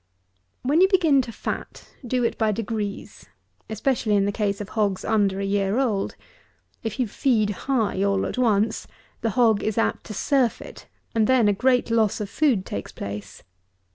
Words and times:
When 0.63 0.81
you 0.81 0.87
begin 0.87 1.21
to 1.21 1.31
fat, 1.31 1.87
do 2.03 2.23
it 2.23 2.35
by 2.39 2.51
degrees, 2.51 3.27
especially 3.69 4.15
in 4.15 4.25
the 4.25 4.31
case 4.31 4.59
of 4.59 4.69
hogs 4.69 5.05
under 5.05 5.39
a 5.39 5.45
year 5.45 5.77
old. 5.77 6.15
If 6.81 6.99
you 6.99 7.07
feed 7.07 7.51
high 7.51 8.01
all 8.01 8.25
at 8.25 8.39
once, 8.39 8.87
the 9.21 9.29
hog 9.37 9.61
is 9.61 9.77
apt 9.77 10.05
to 10.05 10.15
surfeit, 10.15 10.87
and 11.13 11.27
then 11.27 11.47
a 11.47 11.53
great 11.53 11.91
loss 11.91 12.19
of 12.19 12.31
food 12.31 12.65
takes 12.65 12.91
place. 12.91 13.43